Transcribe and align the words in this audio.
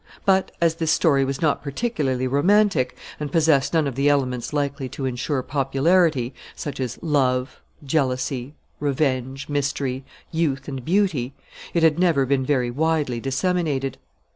But 0.25 0.51
as 0.59 0.73
this 0.73 0.89
story 0.89 1.23
was 1.23 1.43
not 1.43 1.61
particularly 1.61 2.25
romantic, 2.25 2.97
and 3.19 3.31
possessed 3.31 3.71
none 3.75 3.85
of 3.85 3.93
the 3.93 4.09
elements 4.09 4.51
likely 4.51 4.89
to 4.89 5.05
insure 5.05 5.43
popularity, 5.43 6.33
such 6.55 6.79
as 6.79 6.97
love, 7.03 7.61
jealousy, 7.83 8.55
revenge, 8.79 9.47
mystery, 9.47 10.03
youth, 10.31 10.67
and 10.67 10.83
beauty, 10.83 11.35
it 11.75 11.83
had 11.83 11.99
never 11.99 12.25
been 12.25 12.43
very 12.43 12.71
widely 12.71 13.19
disseminated. 13.19 13.99